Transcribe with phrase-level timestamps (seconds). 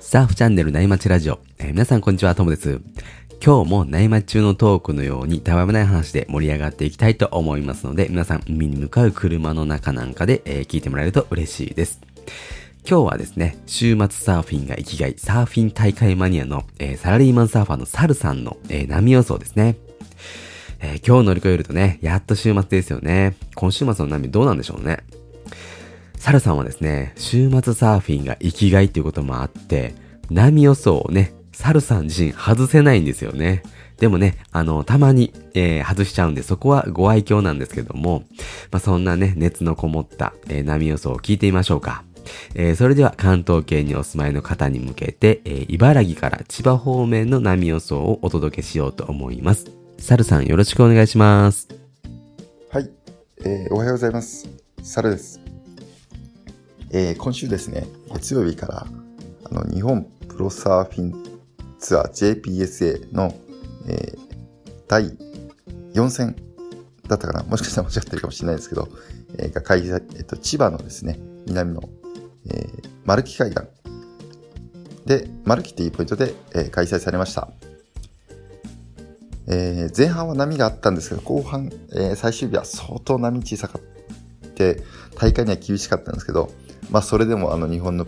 [0.00, 2.80] サーフチャンネル内町ラジオ、えー皆さんこんにちは、ともです。
[3.44, 12.00] 今日も内町中のトークのようにたわめない話で盛り上がっていきたいと思いますので、皆さん海に向かう車の中なんかで、えー聞いてもらえると嬉しいです。
[12.88, 19.76] 今日はですね、週末サーフィンが生きがい、サーフィン大会マニアの、えーサラリーマンサーファーのサルさんの、えー波予想ですね。
[20.80, 23.36] えー今日乗り越えるとね、やっと週末ですよね。
[23.56, 24.98] 今週末の波どうなんでしょうね。
[26.18, 29.94] サルさんはですね、週末サーフィンが生きがいっていうこともあって、
[30.30, 33.62] 波予想をね、サルさん自身外せないんですよね。
[33.98, 38.24] でもね、あの、たまに、えー外しちゃうんで、そこはご愛嬌なんですけども、
[38.70, 42.04] まあ、そんなね、熱のこもった、えー波予想を聞いてみましょうか。
[42.54, 49.66] えーそれでは関東圏にお住まいの方に向けて、えー茨城から千葉方面の波予想をお届けしようと思います。
[49.98, 51.68] サルさんよろしくお願いします。
[52.70, 52.90] はい、
[53.44, 54.48] えーおはようございます。
[54.82, 55.47] サルです。
[56.90, 58.86] えー今週ですね、月曜日から、
[59.44, 61.40] あの、日本プロサーフィン
[61.78, 63.34] ツアー JPSA の、
[63.86, 64.18] えー
[64.88, 65.04] 第
[65.92, 66.34] 4戦
[67.08, 67.42] だったかな？
[67.42, 68.88] もしかしたら間違ってるかもしれないですけど、
[69.36, 71.82] えーが開催、えっと、千葉のですね、南の、
[72.50, 73.64] えー、丸木海岸。
[75.04, 77.50] で、丸木っていうポイントで、えー開催されました。
[79.46, 84.82] えー前半は波があったんですけど、後半、えー最終日は相当波小さかって、
[85.16, 86.50] 大会には厳しかったんですけど、
[86.90, 88.06] まあそれでもあの日本の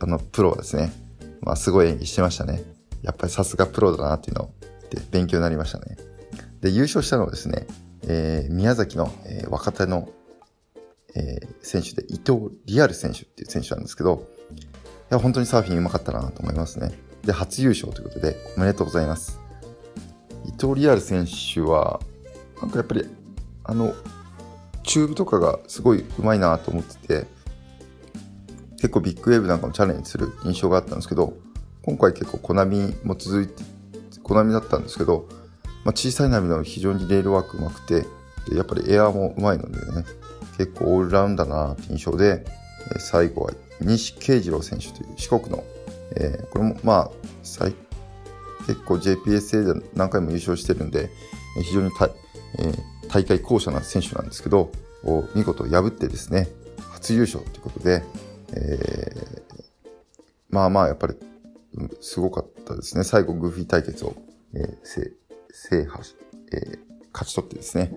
[0.00, 0.92] あのプロはですね、
[1.40, 2.62] まあすごい演技してましたね。
[3.02, 4.50] やっぱりさすがプロだなっていうの
[4.90, 5.96] で勉強になりましたね。
[6.60, 7.66] で、優勝したのはですね、
[8.06, 10.08] えー宮崎の、えー若手の、
[11.14, 14.26] えー選手で伊藤リアル選手っていう選手なんですけど、
[15.10, 16.92] いや、本当にサーフィン上手かったなと思いますね。
[17.24, 19.40] で、初優勝ということで、おめでとうございます。
[20.46, 22.00] 伊東李安琉選手は、
[22.60, 23.08] なんかやっぱり、
[23.64, 23.92] あの、
[24.84, 27.26] チューブとかがすごい上手いなと思ってて、
[28.80, 31.34] 結構ビッグウェーブなんかもチャレンジする印象があったんですけど、
[31.82, 33.62] 今回結構小波も続いて、
[34.22, 35.28] 小波だったんですけど、
[35.84, 38.06] まあ、小さい波でも非常にレールワーク上手くて、
[38.50, 40.04] でやっぱりエアーも上手いのでね、
[40.56, 42.44] 結構オールラウンダーなって印象で、
[42.98, 45.62] 最後は西慶次郎選手という四国の、
[46.16, 47.10] えーこれもまあ、
[47.42, 47.74] 最
[48.66, 51.10] 結構 JPSA で何回も優勝してるんで、
[51.62, 52.06] 非常にた、
[52.58, 52.78] えー
[53.12, 54.70] 大会巧者な選手なんですけど、
[55.02, 56.48] を見事破ってですね、
[56.92, 58.04] 初優勝ということで、
[58.54, 59.40] えー
[60.50, 61.14] まあまあやっぱり、
[62.00, 63.04] すごかったですね。
[63.04, 64.14] 最後グーフィー対決を、
[64.54, 65.12] えー制
[65.52, 66.16] 制覇し、
[66.52, 66.78] えー
[67.12, 67.96] 勝ち取ってですね、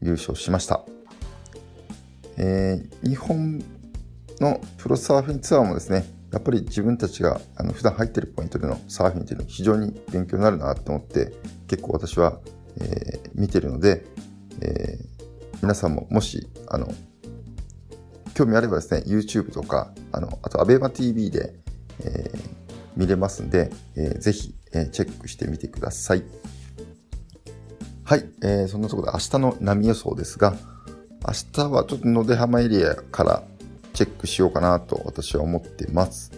[0.00, 0.84] 優勝しました。
[2.36, 3.58] えー日本
[4.40, 11.32] のプロサーフィンツアーもですね、やっぱり自分たちがあの普段入ってるポイントでのサーフィンっていうのは非常に勉強になるなと思って、
[11.66, 12.38] 結構私は、
[12.80, 14.04] えー見てるので、
[14.60, 15.08] えー
[15.62, 16.88] 皆さんももし、あの、
[18.38, 21.54] 興味あればですね、YouTube とか、あの、あと ABEMATV で、
[22.04, 22.58] えー
[22.96, 26.22] 見れますんで、えーぜひ、えーチェックしてみてください。
[28.04, 30.54] はい、えーそんなところで明日の波予想ですが、
[31.26, 33.42] 明日はちょっと野出浜エリアから
[33.92, 36.30] チェックしようかなと私は思ってます。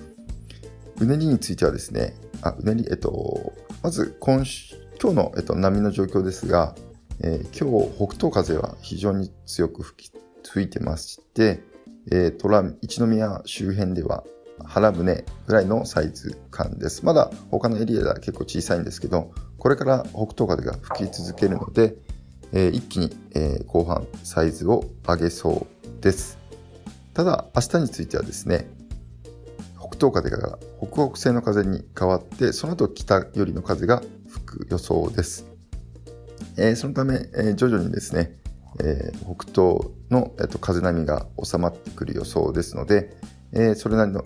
[1.01, 6.75] うねりについてはですね、あ、うねり、えっと、まず今週、今日の、えっと、波の状況ですが、
[7.23, 10.13] えー今日北東風は非常に強く吹き
[10.43, 11.69] 吹いてまして、
[12.11, 14.25] えー、虎一宮周辺では
[14.65, 17.05] 腹船ぐらいのサイズ感です。
[17.05, 21.97] まだ他のエリアでは結構小さいんですけど、これから北東風が吹き続けるので、
[22.53, 26.39] えー一気に、えー後半サイズを上げそうです。
[27.15, 28.69] ただ、明日についてはですね、
[29.79, 35.47] 北東風が北北西の風に変わって、その後北寄りの風が吹く予想です。
[36.57, 38.40] えーそのため、えー徐々にですね、
[38.79, 43.17] えー北東の、えっと風波が収まってくる予想ですので、
[43.53, 44.25] えーそれなりの、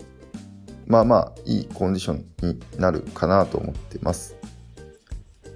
[0.87, 4.35] まあまあ、いいコンディションになるかなと思っています。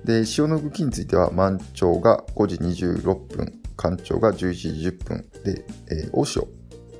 [0.03, 6.47] で、潮の動きについては、満潮が5時26分、干潮が11時10分で、えー大潮に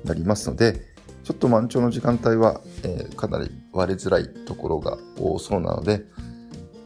[0.04, 0.88] なりますので、
[1.24, 6.04] ちょっと満潮の時間帯は、えーかなり割れづらいところが多そうなので、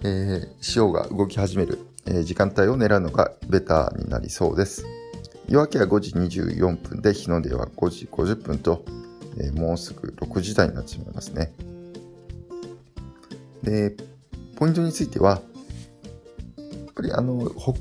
[0.03, 1.79] えー潮が動き始める、
[2.25, 4.85] 時間帯を狙うのがベターになりそうです。
[5.49, 8.85] 夜明けは5時24分で、日の出は5時50分と、
[9.39, 11.53] えもうすぐ6時台になってしまいますね。
[13.63, 13.97] で、
[14.57, 15.41] ポイントについては、
[16.57, 17.73] やっぱりあの、北、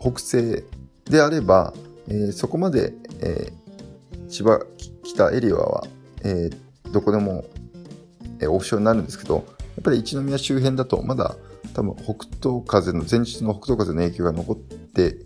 [0.00, 0.64] 北西
[1.04, 1.74] であれば、
[2.08, 3.66] えーそこまで、えー
[4.28, 4.60] 千葉
[5.04, 5.86] 北エリアは、
[6.22, 6.56] えー
[6.92, 7.44] どこでも、
[8.40, 9.42] えオフショアになるんですけど、や
[9.80, 11.36] っぱり一宮周辺だとまだ
[11.76, 15.18] 多分北東風の、前日の北東風の影響が残って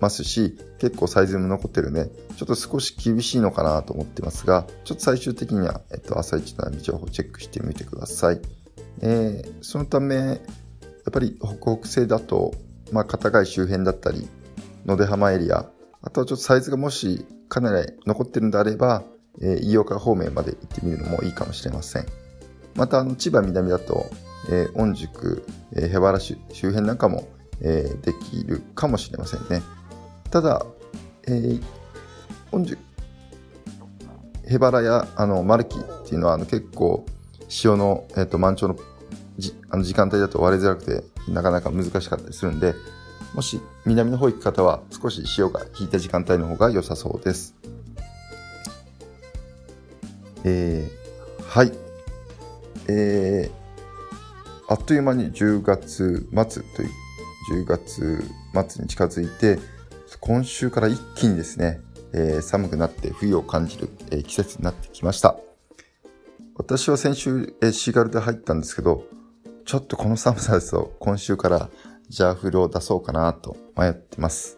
[0.00, 2.06] ますし、結構サイズも残ってるんで、
[2.38, 8.40] ちょっと少し厳しいのかなと思ってますが、ちょっと最終的には、えっと、朝一の波情報をチェックしてみてください。
[9.02, 10.38] えー、そのため、やっ
[11.12, 12.54] ぱり北北西だと、
[12.90, 14.26] まあ、片貝周辺だったり、
[14.86, 15.68] 野出浜エリア、
[16.00, 19.02] あとはちょっとサイズがもしかなり残ってるんであれば、
[19.42, 22.06] えー、飯岡方面まで行ってみるのもいいかもしれません。
[22.74, 24.08] また、あの、千葉南だと、
[24.48, 27.28] えー、御宿、えー、ヘバラ周辺なんかも、
[27.60, 29.62] えー、できるかもしれませんね。
[30.30, 30.64] ただ、
[31.26, 31.62] えー、
[32.50, 32.78] 御宿、
[34.46, 37.04] ヘバラやあのマルキっていうのはあの結構
[37.48, 38.76] 潮の、えーと、満潮の
[39.38, 42.74] じあの時間帯だと割れづらくてなかなか難しかったりするんで
[43.34, 47.54] もし南の方行く方は少し潮が引いた時間帯の方が良さそうです。
[50.44, 51.72] えー、はい。
[52.88, 53.59] えー、
[54.70, 56.90] あっという間に10月末という、
[57.64, 58.24] 10月
[58.68, 59.58] 末に近づいて、
[60.20, 61.80] 今週から一気にですね、
[62.12, 65.36] えー、寒くなって冬を感じる、えー、季節になってきました。
[66.54, 69.06] 私は先週、えー、シーガルで入ったんですけど、
[69.64, 71.68] ちょっとこの寒さですと今週から
[72.08, 74.56] ジャーフルを出そうかなと迷ってます。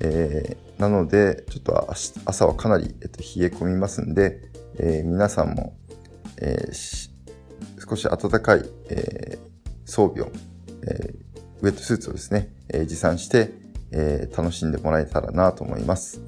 [0.00, 1.90] えー、なので、ちょっと
[2.26, 4.38] 朝はかなり、えっと、冷え込みますんで、
[4.78, 5.78] えー、皆さんも、
[6.42, 7.10] えー、
[7.88, 9.38] 少し暖かい、え
[9.86, 10.30] 装備を、
[10.82, 11.14] え
[11.62, 13.52] ウェットスーツをですね、え持参して、
[13.92, 16.20] え楽しんでもらえたらなと思います。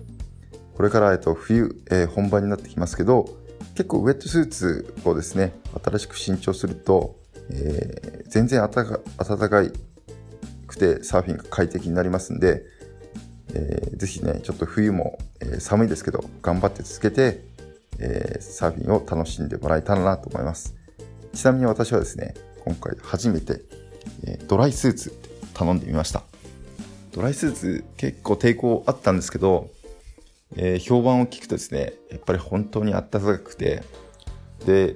[0.75, 3.37] これから、えっと、冬、え本番になってきますけど、
[3.75, 5.53] 結構ウェットスーツをですね、
[5.85, 7.17] 新しく新調すると、
[7.51, 9.01] え全然暖か
[10.67, 12.65] くてサーフィンが快適になりますんで、
[13.55, 17.45] えー、ぜひね、ちょっと冬も、え、寒いですけど、頑張って続けて、
[17.99, 20.75] え、サーフィンを楽しんでもらえたらなと思います。
[21.33, 22.35] ちなみに私はですね、
[22.65, 23.61] 今回初めて、
[24.25, 25.13] え、ドライスーツ
[25.55, 26.23] 頼んでみました。
[27.13, 29.71] ドライスーツ結構抵抗あったんですけど、
[30.57, 33.83] えー、評判を聞くとですね、やっぱり本当にあったかくて、
[34.65, 34.95] で、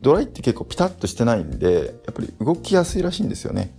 [0.00, 3.74] ドライって結構ピタッとしてないんで、やっぱり動きやすいらしいんですよね。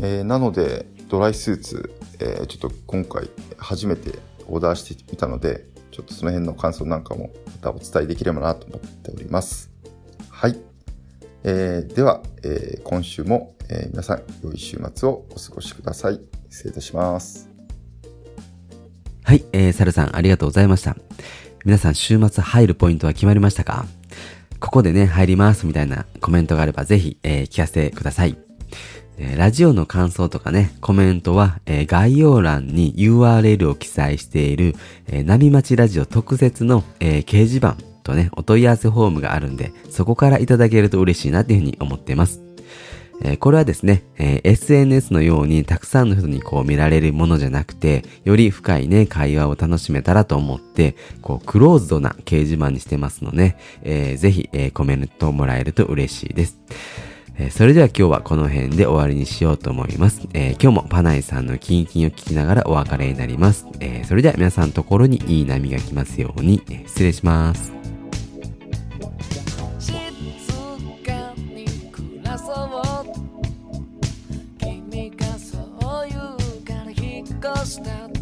[0.00, 3.28] えー、なので、ドライスーツ、えー、ちょっと今回
[3.58, 4.18] 初めて
[4.48, 9.70] オーダーしてみたので、ちょっとその辺の感想なんかもまたお伝えできればなと思っております。
[10.30, 10.56] はい。
[11.48, 16.20] えー、では、えー、今週も、え、皆さん良い週末をお過ごしください。
[16.50, 17.48] 失礼いたします。
[19.22, 20.96] はい、えー、サルさんありがとうございました。
[21.64, 23.86] 皆さん週末入るポイントは決まりましたか？
[24.58, 28.36] ここでね、入りますみたいなコメントがあればぜひ、えー、聞かせてください。
[29.16, 34.74] え、ラジオの感想とかね、コメントは、えー、概要欄に URL を記載している、
[35.06, 37.76] えー、波町ラジオ特設の、え掲示板
[38.06, 42.42] とね、お問い合わせフォームがあるんで、そこからいただけると嬉しいなっていうふうに思っています。
[43.22, 56.58] えこれはですね、え SNS のようにたくさんの人にこう見られるものじゃなくて、より深いね、会話を楽しめたらと思って、こう、クローズドな掲示板にしてますので、えー、ぜひ、えー、コメントをもらえると嬉しいです。
[57.38, 60.26] えー、それでは今日はこの辺で終わりにしようと思います。
[60.34, 63.66] えー、今日もパナイさんのキンキンを聞きながらお別れになります。
[63.80, 67.85] えー、それでは皆さんのところにいい波が来ますように、え失礼します。
[77.54, 78.15] ghost out